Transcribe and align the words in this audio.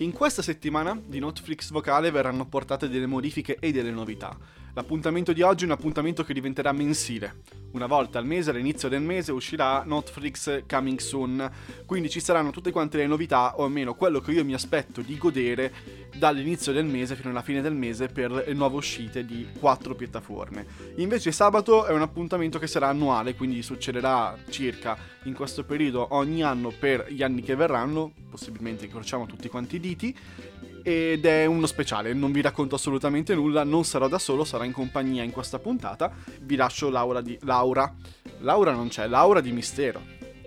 In 0.00 0.12
questa 0.12 0.42
settimana 0.42 1.00
di 1.02 1.20
Netflix 1.20 1.70
Vocale 1.70 2.10
verranno 2.10 2.46
portate 2.46 2.86
delle 2.90 3.06
modifiche 3.06 3.56
e 3.58 3.72
delle 3.72 3.90
novità. 3.90 4.36
L'appuntamento 4.76 5.32
di 5.32 5.40
oggi 5.40 5.62
è 5.62 5.66
un 5.66 5.72
appuntamento 5.72 6.22
che 6.22 6.34
diventerà 6.34 6.70
mensile. 6.70 7.44
Una 7.70 7.86
volta 7.86 8.18
al 8.18 8.26
mese, 8.26 8.50
all'inizio 8.50 8.90
del 8.90 9.00
mese, 9.00 9.32
uscirà 9.32 9.82
Netflix 9.84 10.64
Coming 10.68 10.98
Soon, 10.98 11.50
quindi 11.86 12.10
ci 12.10 12.20
saranno 12.20 12.50
tutte 12.50 12.70
quante 12.72 12.98
le 12.98 13.06
novità, 13.06 13.58
o 13.58 13.64
almeno 13.64 13.94
quello 13.94 14.20
che 14.20 14.32
io 14.32 14.44
mi 14.44 14.52
aspetto 14.52 15.00
di 15.00 15.16
godere 15.16 15.72
dall'inizio 16.14 16.72
del 16.72 16.84
mese 16.84 17.16
fino 17.16 17.30
alla 17.30 17.40
fine 17.40 17.62
del 17.62 17.72
mese 17.72 18.08
per 18.08 18.30
le 18.30 18.52
nuove 18.52 18.76
uscite 18.76 19.24
di 19.24 19.48
quattro 19.58 19.94
piattaforme. 19.94 20.66
Invece 20.96 21.32
sabato 21.32 21.86
è 21.86 21.92
un 21.92 22.02
appuntamento 22.02 22.58
che 22.58 22.66
sarà 22.66 22.88
annuale, 22.88 23.34
quindi 23.34 23.62
succederà 23.62 24.36
circa 24.50 24.94
in 25.22 25.32
questo 25.32 25.64
periodo 25.64 26.08
ogni 26.10 26.42
anno 26.42 26.70
per 26.70 27.06
gli 27.08 27.22
anni 27.22 27.40
che 27.40 27.56
verranno, 27.56 28.12
possibilmente 28.28 28.84
incrociamo 28.84 29.24
tutti 29.24 29.48
quanti 29.48 29.76
i 29.76 29.80
diti, 29.80 30.14
ed 30.88 31.24
è 31.24 31.46
uno 31.46 31.66
speciale, 31.66 32.12
non 32.12 32.30
vi 32.30 32.40
racconto 32.40 32.76
assolutamente 32.76 33.34
nulla, 33.34 33.64
non 33.64 33.84
sarò 33.84 34.06
da 34.06 34.20
solo, 34.20 34.44
sarò 34.44 34.62
in 34.62 34.70
compagnia 34.70 35.24
in 35.24 35.32
questa 35.32 35.58
puntata, 35.58 36.12
vi 36.42 36.54
lascio 36.54 36.90
Laura 36.90 37.20
di... 37.20 37.36
Laura? 37.42 37.92
Laura 38.38 38.70
non 38.70 38.86
c'è, 38.86 39.08
Laura 39.08 39.40
di 39.40 39.50
Mistero. 39.50 40.00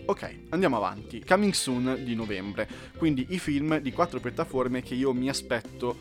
Ok, 0.05 0.43
andiamo 0.51 0.77
avanti. 0.77 1.25
Coming 1.25 1.51
Soon 1.51 1.99
di 2.05 2.15
novembre, 2.15 2.69
quindi 2.95 3.25
i 3.31 3.37
film 3.37 3.79
di 3.79 3.91
quattro 3.91 4.21
piattaforme 4.21 4.81
che 4.81 4.95
io 4.95 5.11
mi 5.11 5.27
aspetto 5.27 5.97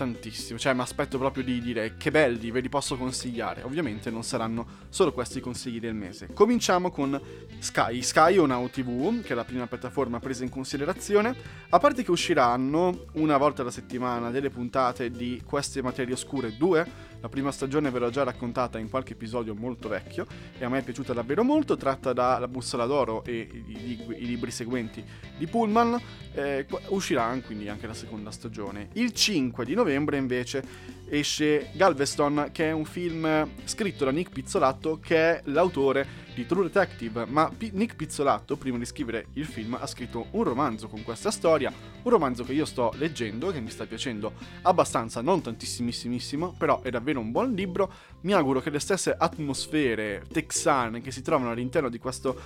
tantissimo, 0.00 0.58
cioè 0.58 0.72
mi 0.72 0.80
aspetto 0.80 1.18
proprio 1.18 1.44
di 1.44 1.60
dire 1.60 1.96
che 1.98 2.10
belli, 2.10 2.50
ve 2.50 2.60
li 2.60 2.70
posso 2.70 2.96
consigliare. 2.96 3.62
Ovviamente 3.64 4.08
non 4.08 4.22
saranno 4.22 4.66
solo 4.88 5.12
questi 5.12 5.38
i 5.38 5.40
consigli 5.42 5.78
del 5.78 5.92
mese. 5.92 6.28
Cominciamo 6.32 6.90
con 6.90 7.20
Sky, 7.58 8.00
Sky 8.00 8.38
o 8.38 8.46
Now 8.46 8.66
TV, 8.70 9.20
che 9.20 9.32
è 9.32 9.34
la 9.34 9.44
prima 9.44 9.66
piattaforma 9.66 10.18
presa 10.18 10.42
in 10.42 10.48
considerazione. 10.48 11.36
A 11.68 11.78
parte 11.78 12.02
che 12.02 12.10
usciranno 12.10 13.04
una 13.12 13.36
volta 13.36 13.60
alla 13.60 13.70
settimana 13.70 14.30
delle 14.30 14.48
puntate 14.48 15.10
di 15.10 15.42
Queste 15.44 15.82
materie 15.82 16.14
oscure 16.14 16.56
2, 16.56 17.08
la 17.20 17.28
prima 17.28 17.52
stagione 17.52 17.90
ve 17.90 17.98
l'ho 17.98 18.08
già 18.08 18.22
raccontata 18.22 18.78
in 18.78 18.88
qualche 18.88 19.12
episodio 19.12 19.54
molto 19.54 19.88
vecchio 19.88 20.26
e 20.56 20.64
a 20.64 20.70
me 20.70 20.78
è 20.78 20.82
piaciuta 20.82 21.12
davvero 21.12 21.44
molto, 21.44 21.76
tratta 21.76 22.14
da 22.14 22.38
La 22.38 22.48
bussola 22.48 22.86
d'oro 22.86 23.22
e 23.24 23.46
i, 23.52 23.90
i, 23.90 24.04
i 24.22 24.26
libri 24.26 24.50
seguenti 24.50 25.04
di 25.36 25.46
Pullman. 25.46 26.00
Eh, 26.32 26.66
uscirà 26.88 27.38
quindi 27.44 27.68
anche 27.68 27.86
la 27.86 27.92
seconda 27.92 28.30
stagione. 28.30 28.88
Il 28.94 29.12
5 29.12 29.66
di 29.66 29.74
novembre 29.74 29.89
invece 29.94 30.98
esce 31.10 31.70
Galveston, 31.72 32.50
che 32.52 32.68
è 32.68 32.72
un 32.72 32.84
film 32.84 33.48
scritto 33.64 34.04
da 34.04 34.12
Nick 34.12 34.30
Pizzolatto, 34.30 35.00
che 35.00 35.16
è 35.16 35.40
l'autore 35.46 36.28
di 36.34 36.46
True 36.46 36.64
Detective, 36.64 37.26
ma 37.26 37.50
P- 37.54 37.72
Nick 37.72 37.96
Pizzolatto, 37.96 38.56
prima 38.56 38.78
di 38.78 38.84
scrivere 38.84 39.26
il 39.34 39.44
film, 39.44 39.76
ha 39.78 39.86
scritto 39.86 40.28
un 40.30 40.44
romanzo 40.44 40.88
con 40.88 41.02
questa 41.02 41.30
storia, 41.32 41.72
un 42.02 42.10
romanzo 42.10 42.44
che 42.44 42.52
io 42.52 42.64
sto 42.64 42.92
leggendo, 42.96 43.50
che 43.50 43.60
mi 43.60 43.70
sta 43.70 43.86
piacendo 43.86 44.32
abbastanza, 44.62 45.20
non 45.20 45.42
tantissimissimo, 45.42 46.54
però 46.56 46.80
è 46.82 46.90
davvero 46.90 47.18
un 47.18 47.32
buon 47.32 47.52
libro. 47.52 47.92
Mi 48.22 48.32
auguro 48.32 48.60
che 48.60 48.70
le 48.70 48.78
stesse 48.78 49.14
atmosfere 49.16 50.24
texane 50.30 51.00
che 51.00 51.10
si 51.10 51.22
trovano 51.22 51.50
all'interno 51.50 51.88
di 51.88 51.98
questo 51.98 52.38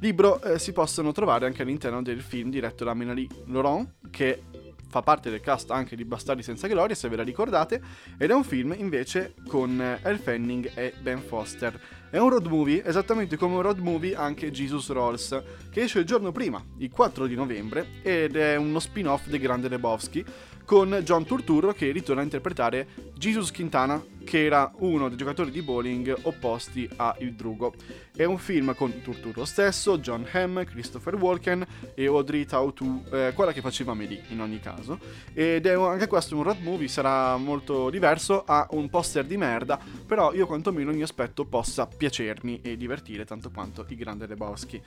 libro 0.00 0.42
eh, 0.42 0.58
si 0.58 0.72
possano 0.72 1.12
trovare 1.12 1.46
anche 1.46 1.62
all'interno 1.62 2.02
del 2.02 2.20
film 2.20 2.50
diretto 2.50 2.84
da 2.84 2.94
Ménalie 2.94 3.28
Laurent, 3.46 3.94
che 4.10 4.42
fa 4.90 5.02
parte 5.02 5.30
del 5.30 5.40
cast 5.40 5.70
anche 5.70 5.94
di 5.94 6.04
Bastardi 6.04 6.42
senza 6.42 6.66
gloria, 6.66 6.96
se 6.96 7.08
ve 7.08 7.16
la 7.16 7.22
ricordate, 7.22 7.80
ed 8.18 8.30
è 8.30 8.34
un 8.34 8.44
film 8.44 8.74
invece 8.76 9.34
con 9.46 9.80
Elle 9.80 10.18
Fanning 10.18 10.70
e 10.74 10.92
Ben 11.00 11.22
Foster. 11.22 11.80
È 12.10 12.18
un 12.18 12.28
road 12.28 12.46
movie, 12.46 12.84
esattamente 12.84 13.36
come 13.36 13.54
un 13.54 13.62
road 13.62 13.78
movie 13.78 14.16
anche 14.16 14.50
Jesus 14.50 14.90
Rolls, 14.90 15.42
che 15.70 15.82
esce 15.82 16.00
il 16.00 16.04
giorno 16.04 16.32
prima, 16.32 16.60
il 16.78 16.90
4 16.90 17.28
di 17.28 17.36
novembre, 17.36 18.00
ed 18.02 18.34
è 18.34 18.56
uno 18.56 18.80
spin-off 18.80 19.28
di 19.28 19.38
Grande 19.38 19.68
Lebowski, 19.68 20.24
con 20.70 21.00
John 21.02 21.24
Turturro 21.24 21.72
che 21.72 21.90
ritorna 21.90 22.20
a 22.20 22.24
interpretare 22.24 22.86
Jesus 23.14 23.50
Quintana, 23.50 24.00
che 24.22 24.44
era 24.44 24.70
uno 24.78 25.08
dei 25.08 25.16
giocatori 25.16 25.50
di 25.50 25.62
bowling 25.62 26.16
opposti 26.22 26.88
a 26.94 27.16
Il 27.18 27.34
Drugo. 27.34 27.74
È 28.14 28.22
un 28.22 28.38
film 28.38 28.72
con 28.76 29.02
Turturro 29.02 29.44
stesso, 29.44 29.98
John 29.98 30.24
Hamm, 30.30 30.60
Christopher 30.62 31.16
Walken 31.16 31.66
e 31.94 32.06
Audrey 32.06 32.44
Tautou, 32.44 33.02
eh, 33.10 33.32
quella 33.34 33.52
che 33.52 33.60
faceva 33.60 33.90
Amelie 33.92 34.22
in 34.28 34.40
ogni 34.40 34.60
caso. 34.60 35.00
Ed 35.32 35.66
è 35.66 35.72
anche 35.72 36.06
questo 36.06 36.36
un 36.36 36.44
road 36.44 36.60
movie, 36.60 36.86
sarà 36.86 37.36
molto 37.36 37.90
diverso, 37.90 38.44
ha 38.44 38.68
un 38.70 38.88
poster 38.88 39.24
di 39.24 39.36
merda, 39.36 39.76
però 40.06 40.32
io 40.32 40.46
quantomeno 40.46 40.92
mi 40.92 41.02
aspetto 41.02 41.44
possa 41.46 41.88
piacermi 42.00 42.62
e 42.62 42.78
divertire 42.78 43.26
tanto 43.26 43.50
quanto 43.50 43.84
i 43.88 43.94
Grande 43.94 44.26
Lebowski. 44.26 44.80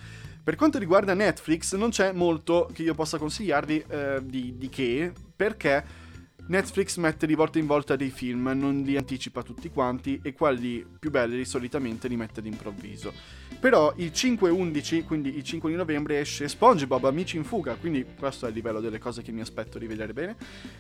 Per 0.44 0.56
quanto 0.56 0.80
riguarda 0.80 1.14
Netflix 1.14 1.76
non 1.76 1.92
c'è 1.92 2.12
molto 2.12 2.68
che 2.74 2.82
io 2.82 2.96
possa 2.96 3.20
consigliarvi 3.20 3.86
eh, 3.88 4.20
di, 4.24 4.58
di 4.58 4.68
che, 4.70 5.14
perché 5.36 5.86
Netflix 6.46 6.98
mette 6.98 7.26
di 7.26 7.36
volta 7.36 7.58
in 7.58 7.66
volta 7.66 7.96
dei 7.96 8.10
film, 8.10 8.52
non 8.54 8.82
li 8.82 8.98
anticipa 8.98 9.44
tutti 9.44 9.70
quanti 9.70 10.20
e 10.22 10.34
quelli 10.34 10.86
più 11.00 11.10
belli 11.10 11.46
solitamente 11.46 12.10
li 12.10 12.18
mette 12.18 12.42
d'improvviso. 12.42 13.14
Però 13.60 13.94
il 13.98 14.12
5-11, 14.14 15.06
quindi 15.06 15.38
il 15.38 15.44
5 15.44 15.70
di 15.70 15.78
novembre, 15.78 16.20
esce 16.20 16.50
SpongeBob 16.50 17.06
Amici 17.06 17.38
in 17.38 17.46
fuga, 17.46 17.76
quindi 17.76 18.06
questo 18.20 18.46
è 18.46 18.50
il 18.50 18.56
livello 18.56 18.82
delle 18.82 19.00
cose 19.00 19.22
che 19.22 19.32
mi 19.32 19.40
aspetto 19.40 19.80
di 19.80 19.88
vedere 19.88 20.12
bene, 20.12 20.36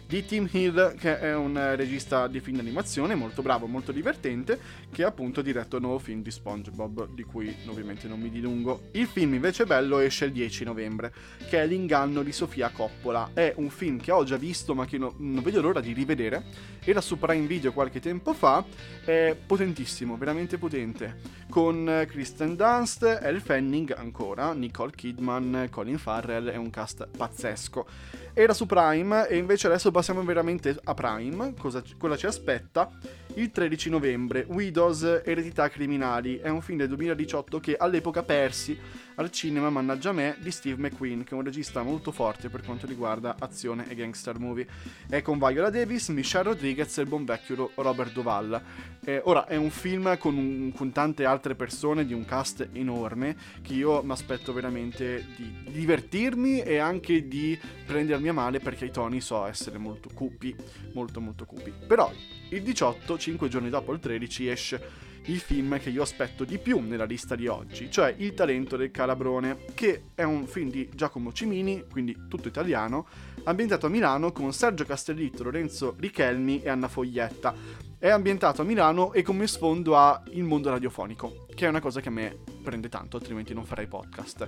di 0.06 0.26
Tim 0.26 0.50
Hill, 0.52 0.96
che 0.96 1.18
è 1.18 1.34
un 1.34 1.76
regista 1.78 2.28
di 2.28 2.42
film 2.42 2.58
d'animazione, 2.58 3.16
molto 3.16 3.42
bravo, 3.42 3.66
molto 3.66 3.94
divertente, 3.94 4.60
che 4.92 5.06
ha 5.06 5.08
appunto 5.08 5.42
diretto 5.42 5.78
il 5.78 5.82
nuovo 5.84 6.00
film 6.00 6.22
di 6.22 6.32
SpongeBob, 6.32 7.14
di 7.14 7.24
cui 7.24 7.56
ovviamente 7.68 8.10
non 8.10 8.20
mi 8.20 8.30
dilungo. 8.30 8.90
Il 8.92 9.08
film 9.08 9.34
invece 9.34 9.66
bello 9.66 10.00
esce 10.00 10.26
il 10.26 10.34
10 10.34 10.66
novembre, 10.66 11.14
che 11.48 11.62
è 11.62 11.66
L'inganno 11.66 12.22
di 12.22 12.34
Sofia 12.34 12.70
Coppola. 12.70 13.30
È 13.34 13.54
un 13.56 13.70
film 13.70 13.98
che 13.98 14.12
ho 14.12 14.26
già 14.26 14.36
visto 14.36 14.76
ma 14.76 14.86
che 14.86 14.98
no, 14.98 15.16
non 15.20 15.42
vedo 15.42 15.53
l'ora 15.62 15.80
di 15.80 15.94
rivedere, 15.94 16.44
era 16.84 17.02
su 17.02 17.18
Prime 17.18 17.48
Video 17.48 17.74
qualche 17.74 18.00
tempo 18.00 18.34
fa, 18.34 18.64
è 19.04 19.36
potentissimo, 19.46 20.18
veramente 20.18 20.58
potente, 20.58 21.20
con 21.50 22.06
Kristen 22.08 22.56
Dunst, 22.56 23.04
Elle 23.04 23.40
Fanning 23.40 23.94
ancora, 23.96 24.54
Nicole 24.54 24.92
Kidman, 24.92 25.68
Colin 25.70 25.98
Farrell, 25.98 26.50
è 26.50 26.56
un 26.56 26.70
cast 26.70 27.08
pazzesco. 27.16 27.86
Era 28.34 28.54
su 28.54 28.66
Prime 28.66 29.28
e 29.28 29.38
invece 29.38 29.68
adesso 29.68 29.92
passiamo 29.92 30.24
veramente 30.24 30.78
a 30.84 30.94
Prime, 30.94 31.54
cosa, 31.58 31.84
cosa 31.98 32.18
ci 32.18 32.26
aspetta? 32.26 32.92
Il 33.36 33.50
13 33.50 33.90
novembre, 33.90 34.46
Widows, 34.48 35.24
Eredità 35.26 35.68
Criminali, 35.68 36.38
è 36.38 36.50
un 36.50 36.62
film 36.62 36.78
del 36.78 36.88
2018 36.90 37.60
che 37.60 37.76
all'epoca 37.76 38.22
persi 38.22 38.78
al 39.16 39.32
cinema, 39.32 39.70
mannaggia 39.72 40.12
me, 40.12 40.38
di 40.40 40.52
Steve 40.52 40.82
McQueen, 40.82 41.24
che 41.24 41.32
è 41.32 41.38
un 41.38 41.44
regista 41.44 41.82
molto 41.82 42.12
forte 42.12 42.50
per 42.50 42.64
quanto 42.64 42.86
riguarda 42.86 43.36
azione 43.40 43.90
e 43.90 43.96
gangster 43.96 44.38
movie. 44.38 44.68
È 45.08 45.22
con 45.22 45.40
Viola 45.40 45.72
Davis, 45.72 46.10
Michelle 46.10 46.44
Rodriguez 46.44 46.98
e 46.98 47.02
il 47.02 47.08
buon 47.08 47.26
vecchio 47.26 47.72
Robert 47.76 48.14
Duvall. 48.14 48.62
Eh, 49.04 49.22
ora, 49.26 49.48
è 49.48 49.56
un 49.56 49.70
film 49.70 50.18
con, 50.18 50.38
un, 50.38 50.72
con, 50.72 50.92
tante 50.92 51.26
altre 51.26 51.56
persone 51.56 52.06
di 52.06 52.14
un 52.14 52.26
cast 52.26 52.70
enorme 52.72 53.36
che 53.62 53.74
io 53.74 54.02
mi 54.04 54.12
aspetto 54.12 54.54
veramente 54.54 55.26
di 55.36 55.72
divertirmi 55.72 56.62
e 56.62 56.78
anche 56.78 57.28
di 57.28 57.60
prendermi 57.86 58.30
a 58.30 58.34
male 58.34 58.60
perché 58.60 58.86
i 58.86 58.92
toni 58.92 59.22
so 59.22 59.46
essere 59.46 59.78
molto 59.78 60.10
cupi, 60.14 60.56
molto 60.94 61.20
molto 61.20 61.46
cupi. 61.46 61.74
Però 61.86 62.12
il 62.50 62.62
18, 62.62 63.18
5 63.24 63.48
giorni 63.48 63.70
dopo 63.70 63.94
il 63.94 64.02
13, 64.02 64.50
esce 64.50 64.82
il 65.28 65.40
film 65.40 65.80
che 65.80 65.90
io 65.90 66.02
aspetto 66.02 66.44
di 66.44 66.58
più 66.58 66.82
nella 66.82 67.06
lista 67.06 67.36
di 67.36 67.48
oggi, 67.48 67.90
cioè 67.90 68.14
Il 68.18 68.34
talento 68.34 68.76
del 68.76 68.92
calabrone, 68.92 69.60
che 69.74 70.08
è 70.14 70.24
un 70.24 70.46
film 70.46 70.70
di 70.70 70.90
Giacomo 70.94 71.32
Cimini, 71.32 71.86
quindi 71.90 72.26
tutto 72.28 72.50
italiano, 72.50 73.08
ambientato 73.46 73.86
a 73.86 73.90
Milano 73.90 74.34
con 74.34 74.52
Sergio 74.52 74.84
Castellitto, 74.84 75.44
Lorenzo 75.44 75.96
Richelmi 75.98 76.62
e 76.64 76.68
Anna 76.68 76.90
Foglietta. 76.90 77.56
È 77.98 78.10
ambientato 78.10 78.62
a 78.62 78.66
Milano 78.66 79.14
e 79.14 79.22
come 79.22 79.48
sfondo 79.48 79.96
ha 79.96 80.22
il 80.32 80.44
mondo 80.44 80.70
radiofonico, 80.70 81.46
che 81.56 81.66
è 81.66 81.70
una 81.70 81.80
cosa 81.80 82.02
che 82.02 82.10
a 82.10 82.12
me 82.12 82.38
prende 82.62 82.90
tanto, 82.90 83.16
altrimenti 83.16 83.54
non 83.54 83.64
farei 83.64 83.88
podcast. 83.88 84.46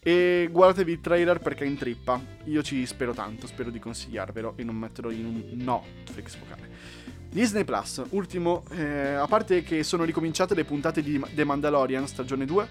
E 0.00 0.48
guardatevi 0.50 0.92
il 0.92 1.00
trailer 1.02 1.40
perché 1.40 1.64
è 1.64 1.66
in 1.66 1.76
trippa. 1.76 2.18
Io 2.44 2.62
ci 2.62 2.86
spero 2.86 3.12
tanto, 3.12 3.46
spero 3.46 3.68
di 3.68 3.78
consigliarvelo 3.78 4.54
e 4.56 4.64
non 4.64 4.76
metterlo 4.76 5.10
in 5.10 5.26
un 5.26 5.62
no 5.62 5.84
Netflix 5.98 6.38
vocale. 6.38 7.23
Disney 7.34 7.64
Plus, 7.64 8.00
ultimo, 8.10 8.62
eh, 8.70 9.14
a 9.14 9.26
parte 9.26 9.64
che 9.64 9.82
sono 9.82 10.04
ricominciate 10.04 10.54
le 10.54 10.62
puntate 10.62 11.02
di 11.02 11.20
The 11.34 11.42
Mandalorian 11.42 12.06
stagione 12.06 12.44
2, 12.44 12.68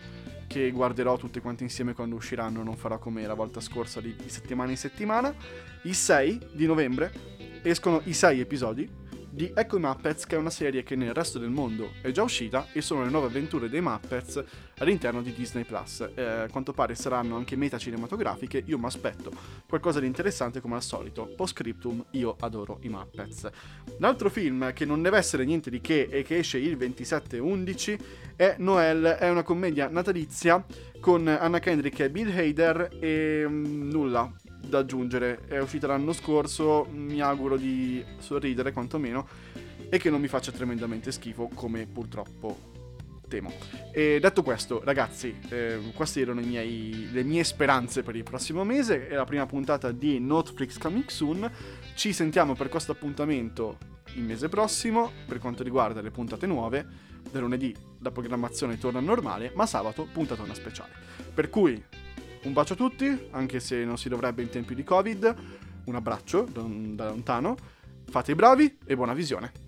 che 0.47 0.71
guarderò 0.71 1.17
tutte 1.17 1.41
quante 1.41 1.63
insieme 1.63 1.93
quando 1.93 2.15
usciranno, 2.15 2.63
non 2.63 2.77
farò 2.77 2.97
come 2.97 3.27
la 3.27 3.33
volta 3.33 3.59
scorsa 3.59 3.99
di, 3.99 4.15
di 4.15 4.29
settimana 4.29 4.71
in 4.71 4.77
settimana. 4.77 5.35
Il 5.81 5.93
6 5.93 6.51
di 6.53 6.65
novembre 6.65 7.11
escono 7.61 7.99
i 8.05 8.13
6 8.13 8.39
episodi 8.39 8.89
di 9.33 9.51
Ecco 9.55 9.77
i 9.77 9.79
Muppets, 9.79 10.27
che 10.27 10.35
è 10.35 10.37
una 10.37 10.51
serie 10.51 10.83
che 10.83 10.95
nel 10.95 11.11
resto 11.11 11.39
del 11.39 11.49
mondo 11.49 11.93
è 12.01 12.11
già 12.11 12.21
uscita 12.21 12.67
e 12.71 12.81
sono 12.81 13.03
le 13.03 13.09
nuove 13.09 13.27
avventure 13.27 13.67
dei 13.67 13.81
Muppets 13.81 14.43
all'interno 14.77 15.23
di 15.23 15.33
Disney 15.33 15.63
Plus. 15.63 16.07
Eh, 16.13 16.23
a 16.23 16.47
quanto 16.49 16.71
pare 16.71 16.93
saranno 16.93 17.35
anche 17.35 17.55
meta 17.55 17.79
cinematografiche, 17.79 18.61
io 18.63 18.77
mi 18.77 18.85
aspetto 18.85 19.31
qualcosa 19.67 19.99
di 19.99 20.05
interessante 20.05 20.61
come 20.61 20.75
al 20.75 20.83
solito. 20.83 21.25
Post 21.35 21.53
scriptum, 21.53 22.05
io 22.11 22.35
adoro 22.41 22.77
i 22.81 22.89
Muppets. 22.89 23.49
L'altro 23.97 24.29
film 24.29 24.71
che 24.71 24.85
non 24.85 25.01
deve 25.01 25.17
essere 25.17 25.45
niente 25.45 25.71
di 25.71 25.81
che 25.81 26.07
e 26.11 26.21
che 26.21 26.37
esce 26.37 26.59
il 26.59 26.77
27-11 26.77 27.99
è 28.35 28.55
Noel, 28.59 29.03
è 29.03 29.29
una 29.29 29.43
commedia 29.43 29.87
natalizia 29.89 30.63
con 30.99 31.27
Anna 31.27 31.57
Kendrick 31.57 31.99
e 32.01 32.09
Bill 32.11 32.29
Hader 32.37 32.97
e 32.99 33.45
mm, 33.47 33.89
nulla, 33.89 34.31
da 34.73 34.79
aggiungere. 34.79 35.41
È 35.47 35.59
uscita 35.59 35.85
l'anno 35.85 36.13
scorso, 36.13 36.87
mi 36.91 37.21
auguro 37.21 37.57
di 37.57 38.03
sorridere 38.17 38.71
quantomeno 38.71 39.27
e 39.87 39.99
che 39.99 40.09
non 40.09 40.19
mi 40.19 40.27
faccia 40.27 40.51
tremendamente 40.51 41.11
schifo 41.11 41.49
come 41.53 41.85
purtroppo 41.85 42.71
temo. 43.27 43.51
E 43.91 44.19
detto 44.19 44.41
questo, 44.41 44.81
ragazzi, 44.83 45.35
eh, 45.49 45.79
queste 45.93 46.21
erano 46.21 46.41
miei, 46.41 47.09
le 47.11 47.23
mie 47.23 47.43
speranze 47.43 48.01
per 48.01 48.15
il 48.15 48.23
prossimo 48.23 48.63
mese. 48.63 49.07
È 49.07 49.13
la 49.13 49.25
prima 49.25 49.45
puntata 49.45 49.91
di 49.91 50.19
Netflix 50.19 50.79
Coming 50.79 51.07
Soon. 51.07 51.49
Ci 51.93 52.11
sentiamo 52.11 52.55
per 52.55 52.69
questo 52.69 52.93
appuntamento 52.93 53.77
il 54.15 54.23
mese 54.23 54.49
prossimo 54.49 55.11
per 55.27 55.37
quanto 55.37 55.61
riguarda 55.61 56.01
le 56.01 56.09
puntate 56.09 56.47
nuove. 56.47 57.11
Da 57.31 57.39
lunedì 57.39 57.75
la 57.99 58.11
programmazione 58.11 58.79
torna 58.79 58.99
normale, 58.99 59.51
ma 59.55 59.67
sabato 59.67 60.07
puntatona 60.11 60.53
speciale. 60.55 60.91
Per 61.33 61.49
cui 61.49 61.81
un 62.43 62.53
bacio 62.53 62.73
a 62.73 62.75
tutti, 62.75 63.27
anche 63.31 63.59
se 63.59 63.83
non 63.85 63.97
si 63.97 64.09
dovrebbe 64.09 64.41
in 64.41 64.49
tempi 64.49 64.75
di 64.75 64.83
Covid. 64.83 65.35
Un 65.85 65.95
abbraccio 65.95 66.43
da 66.43 67.09
lontano. 67.09 67.55
Fate 68.09 68.31
i 68.31 68.35
bravi 68.35 68.77
e 68.85 68.95
buona 68.95 69.13
visione. 69.13 69.62